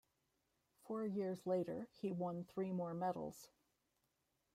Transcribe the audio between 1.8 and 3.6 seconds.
he won three more medals.